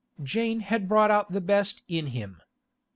[0.23, 2.41] Jane had brought out the best in him.